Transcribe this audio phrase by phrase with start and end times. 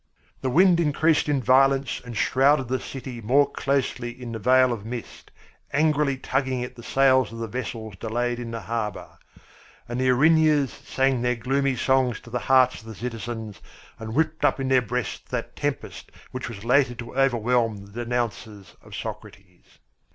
[0.41, 4.83] The wind increased in violence and shrouded the city more closely in the veil of
[4.83, 5.29] mist,
[5.71, 9.19] angrily tugging at the sails of the vessels delayed in the harbour.
[9.87, 13.61] And the Erinyes sang their gloomy songs to the hearts of the citizens
[13.99, 18.75] and whipped up in their breasts that tempest which was later, to overwhelm the denouncers
[18.81, 19.77] of Socrates.